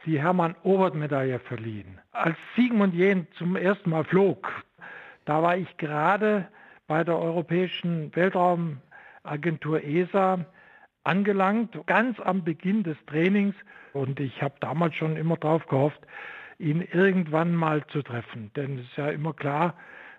[0.06, 2.00] die Hermann-Obert-Medaille verliehen.
[2.12, 4.50] Als Sigmund Jähn zum ersten Mal flog,
[5.24, 6.48] da war ich gerade
[6.86, 10.46] bei der Europäischen Weltraumagentur ESA
[11.02, 13.54] angelangt, ganz am Beginn des Trainings.
[13.92, 16.00] Und ich habe damals schon immer darauf gehofft,
[16.58, 18.50] ihn irgendwann mal zu treffen.
[18.54, 19.74] Denn es ist ja immer klar,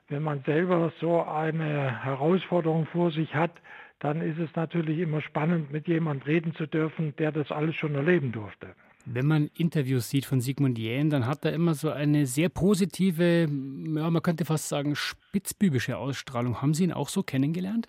[0.10, 3.52] wenn man selber so eine Herausforderung vor sich hat,
[4.00, 7.96] dann ist es natürlich immer spannend, mit jemandem reden zu dürfen, der das alles schon
[7.96, 8.76] erleben durfte.
[9.10, 13.48] Wenn man Interviews sieht von Sigmund Jähn, dann hat er immer so eine sehr positive,
[13.48, 16.62] ja, man könnte fast sagen, spitzbübische Ausstrahlung.
[16.62, 17.88] Haben Sie ihn auch so kennengelernt?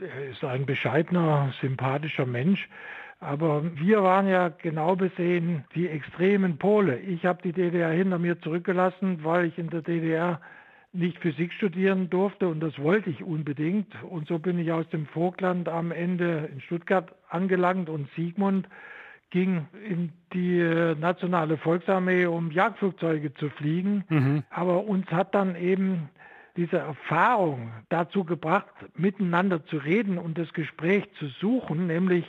[0.00, 2.66] Er ist ein bescheidener, sympathischer Mensch.
[3.20, 6.98] Aber wir waren ja genau besehen die extremen Pole.
[6.98, 10.40] Ich habe die DDR hinter mir zurückgelassen, weil ich in der DDR
[10.94, 13.94] nicht Physik studieren durfte und das wollte ich unbedingt.
[14.02, 18.66] Und so bin ich aus dem Vogtland am Ende in Stuttgart angelangt und Sigmund
[19.30, 24.04] ging in die äh, nationale Volksarmee, um Jagdflugzeuge zu fliegen.
[24.08, 24.44] Mhm.
[24.50, 26.08] Aber uns hat dann eben
[26.56, 32.24] diese Erfahrung dazu gebracht, miteinander zu reden und das Gespräch zu suchen, nämlich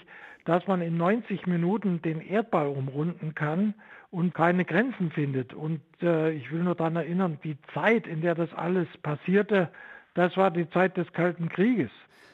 [0.48, 3.74] dass man in 90 Minuten den Erdball umrunden kann
[4.12, 5.54] und keine Grenzen findet.
[5.54, 9.70] Und äh, ich will nur daran erinnern, die Zeit, in der das alles passierte,
[10.14, 11.92] das war die Zeit des Kalten Krieges.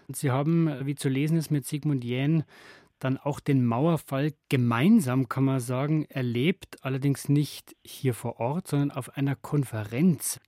[0.09, 2.43] Sie haben, wie zu lesen ist, mit Sigmund Jähn
[2.99, 8.91] dann auch den Mauerfall gemeinsam, kann man sagen, erlebt, allerdings nicht hier vor Ort, sondern
[8.91, 10.39] auf einer Konferenz.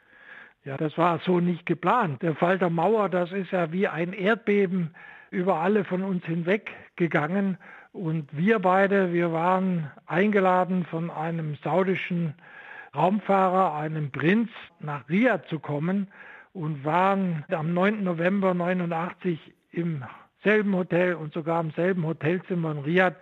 [0.63, 2.21] Ja, das war so nicht geplant.
[2.21, 4.95] Der Fall der Mauer, das ist ja wie ein Erdbeben
[5.29, 7.57] über alle von uns hinweg gegangen.
[7.91, 12.33] Und wir beide, wir waren eingeladen von einem saudischen
[12.95, 14.49] Raumfahrer, einem Prinz,
[14.79, 16.07] nach Riyadh zu kommen
[16.53, 18.03] und waren am 9.
[18.03, 19.39] November 89
[19.71, 20.03] im
[20.45, 23.17] selben Hotel und sogar im selben Hotelzimmer in Riyadh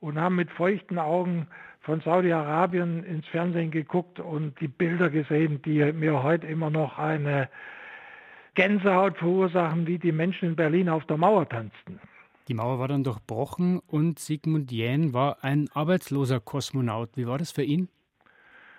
[0.00, 1.48] und haben mit feuchten Augen
[1.80, 7.48] von Saudi-Arabien ins Fernsehen geguckt und die Bilder gesehen, die mir heute immer noch eine
[8.54, 11.98] Gänsehaut verursachen, wie die Menschen in Berlin auf der Mauer tanzten.
[12.48, 17.10] Die Mauer war dann durchbrochen und Sigmund Jähn war ein arbeitsloser Kosmonaut.
[17.14, 17.88] Wie war das für ihn?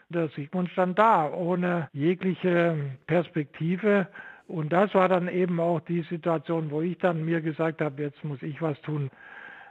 [0.10, 2.76] Der Sigmund stand da, ohne jegliche
[3.06, 4.08] Perspektive.
[4.50, 8.24] Und das war dann eben auch die Situation, wo ich dann mir gesagt habe, jetzt
[8.24, 9.12] muss ich was tun.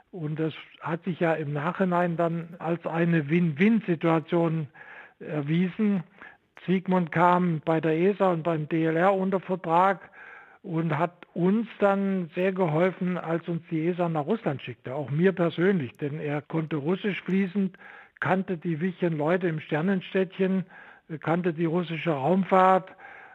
[0.09, 4.67] Und das hat sich ja im Nachhinein dann als eine Win-Win-Situation
[5.19, 6.03] erwiesen.
[6.65, 10.09] Sigmund kam bei der ESA und beim DLR unter Vertrag
[10.63, 15.33] und hat uns dann sehr geholfen, als uns die ESA nach Russland schickte, auch mir
[15.33, 17.77] persönlich, denn er konnte Russisch fließend,
[18.21, 20.65] kannte die wichtigen Leute im Sternenstädtchen,
[21.19, 22.89] kannte die russische Raumfahrt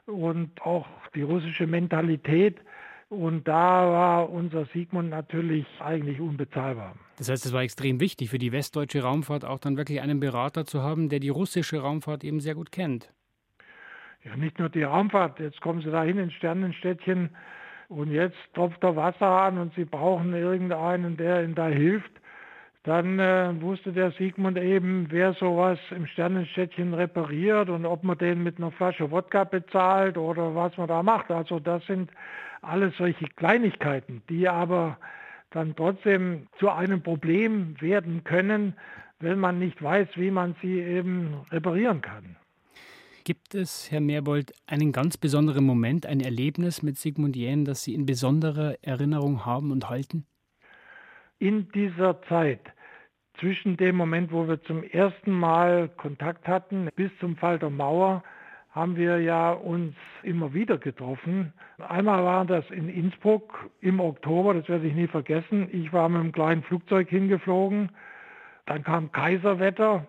[0.07, 2.61] und auch die russische Mentalität.
[3.09, 6.97] Und da war unser Sigmund natürlich eigentlich unbezahlbar.
[7.19, 10.65] Das heißt, es war extrem wichtig für die westdeutsche Raumfahrt auch dann wirklich einen Berater
[10.65, 13.13] zu haben, der die russische Raumfahrt eben sehr gut kennt.
[14.25, 15.39] Ja, nicht nur die Raumfahrt.
[15.39, 17.31] Jetzt kommen Sie dahin ins Sternenstädtchen
[17.89, 22.11] und jetzt tropft der Wasser an und Sie brauchen irgendeinen, der Ihnen da hilft.
[22.85, 28.43] Dann äh, wusste der Sigmund eben, wer sowas im Sternenstädtchen repariert und ob man den
[28.43, 31.31] mit einer Flasche Wodka bezahlt oder was man da macht.
[31.31, 32.11] Also das sind
[32.61, 34.99] alles solche Kleinigkeiten, die aber
[35.51, 38.75] dann trotzdem zu einem Problem werden können,
[39.19, 42.37] wenn man nicht weiß, wie man sie eben reparieren kann.
[43.25, 47.95] Gibt es, Herr Meerbold, einen ganz besonderen Moment, ein Erlebnis mit Sigmund Jähn, das Sie
[47.95, 50.27] in besonderer Erinnerung haben und halten?
[51.39, 52.61] In dieser Zeit
[53.39, 58.23] zwischen dem Moment, wo wir zum ersten Mal Kontakt hatten, bis zum Fall der Mauer,
[58.71, 59.95] haben wir ja uns
[60.25, 61.53] immer wieder getroffen.
[61.79, 65.69] Einmal war das in Innsbruck im Oktober, das werde ich nie vergessen.
[65.73, 67.91] Ich war mit einem kleinen Flugzeug hingeflogen.
[68.67, 70.07] Dann kam Kaiserwetter.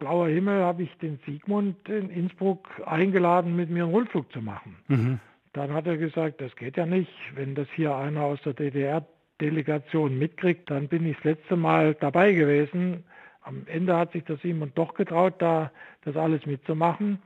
[0.00, 4.76] Blauer Himmel habe ich den Sigmund in Innsbruck eingeladen, mit mir einen Rundflug zu machen.
[4.88, 5.20] Mhm.
[5.52, 7.12] Dann hat er gesagt, das geht ja nicht.
[7.34, 9.06] Wenn das hier einer aus der DDR
[9.40, 13.04] Delegation mitkriegt, dann bin ich das letzte Mal dabei gewesen.
[13.42, 15.70] Am Ende hat sich der Simon doch getraut, da
[16.04, 17.20] das alles mitzumachen.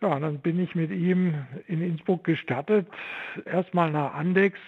[0.00, 1.34] Ja, dann bin ich mit ihm
[1.66, 2.86] in Innsbruck gestartet,
[3.46, 4.58] erstmal nach Andex,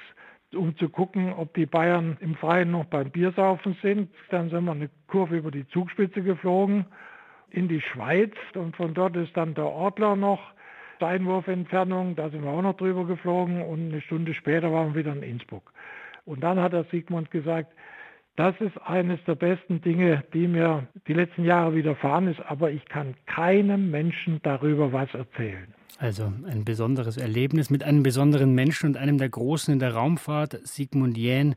[0.55, 4.11] um zu gucken, ob die Bayern im Freien noch beim Biersaufen sind.
[4.31, 6.87] Dann sind wir eine Kurve über die Zugspitze geflogen
[7.51, 10.41] in die Schweiz und von dort ist dann der Ortler noch
[10.97, 15.13] Steinwurfentfernung, da sind wir auch noch drüber geflogen und eine Stunde später waren wir wieder
[15.15, 15.73] in Innsbruck.
[16.31, 17.73] Und dann hat der Sigmund gesagt,
[18.37, 22.85] das ist eines der besten Dinge, die mir die letzten Jahre widerfahren ist, aber ich
[22.85, 25.75] kann keinem Menschen darüber was erzählen.
[25.99, 30.57] Also ein besonderes Erlebnis mit einem besonderen Menschen und einem der Großen in der Raumfahrt,
[30.63, 31.57] Sigmund Jähn,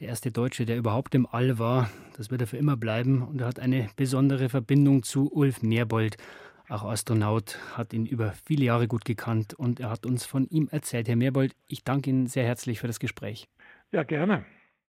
[0.00, 1.88] der erste Deutsche, der überhaupt im All war.
[2.16, 6.16] Das wird er für immer bleiben und er hat eine besondere Verbindung zu Ulf Merbold.
[6.68, 10.68] Auch Astronaut hat ihn über viele Jahre gut gekannt und er hat uns von ihm
[10.68, 11.06] erzählt.
[11.06, 13.48] Herr Merbold, ich danke Ihnen sehr herzlich für das Gespräch.
[13.92, 14.44] Ja, gerne.